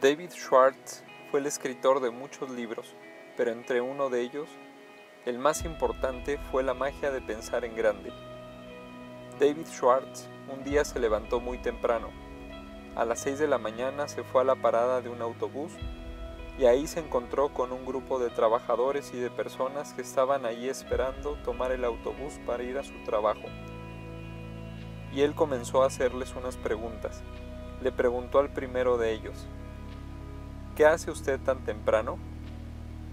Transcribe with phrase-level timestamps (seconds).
[0.00, 2.94] David Schwartz fue el escritor de muchos libros,
[3.36, 4.48] pero entre uno de ellos,
[5.26, 8.12] el más importante fue La magia de pensar en grande.
[9.40, 12.10] David Schwartz un día se levantó muy temprano.
[12.94, 15.72] A las 6 de la mañana se fue a la parada de un autobús
[16.60, 20.68] y ahí se encontró con un grupo de trabajadores y de personas que estaban ahí
[20.68, 23.48] esperando tomar el autobús para ir a su trabajo.
[25.12, 27.24] Y él comenzó a hacerles unas preguntas.
[27.82, 29.48] Le preguntó al primero de ellos,
[30.78, 32.20] ¿Qué hace usted tan temprano?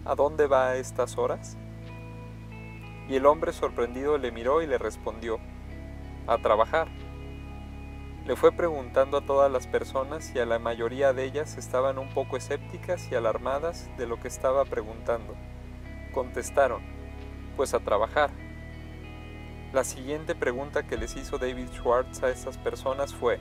[0.06, 1.58] ¿A dónde va a estas horas?
[3.10, 5.40] Y el hombre sorprendido le miró y le respondió,
[6.28, 6.90] a trabajar.
[8.28, 12.10] Le fue preguntando a todas las personas y a la mayoría de ellas estaban un
[12.10, 15.34] poco escépticas y alarmadas de lo que estaba preguntando.
[16.14, 16.84] Contestaron,
[17.58, 18.30] pues a trabajar.
[19.74, 23.40] La siguiente pregunta que les hizo David Schwartz a estas personas fue,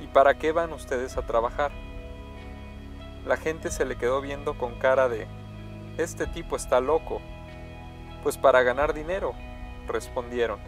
[0.00, 1.70] ¿y para qué van ustedes a trabajar?
[3.26, 5.28] La gente se le quedó viendo con cara de,
[5.96, 7.20] este tipo está loco.
[8.22, 9.34] Pues para ganar dinero,
[9.86, 10.58] respondieron.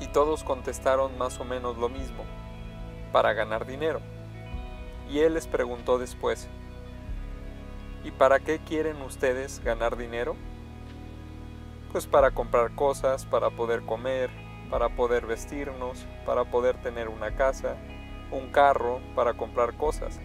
[0.00, 2.24] Y todos contestaron más o menos lo mismo,
[3.12, 4.00] para ganar dinero.
[5.10, 6.48] Y él les preguntó después,
[8.04, 10.36] ¿y para qué quieren ustedes ganar dinero?
[11.92, 14.30] Pues para comprar cosas, para poder comer,
[14.70, 17.76] para poder vestirnos, para poder tener una casa,
[18.30, 20.20] un carro, para comprar cosas.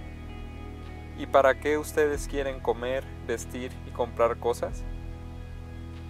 [1.17, 4.83] ¿Y para qué ustedes quieren comer, vestir y comprar cosas?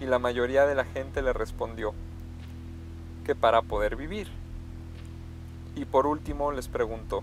[0.00, 1.94] Y la mayoría de la gente le respondió
[3.24, 4.28] que para poder vivir.
[5.76, 7.22] Y por último les preguntó,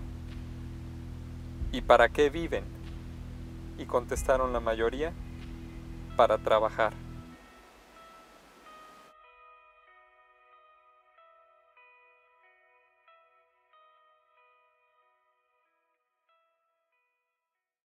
[1.72, 2.64] ¿y para qué viven?
[3.78, 5.12] Y contestaron la mayoría,
[6.16, 6.92] para trabajar.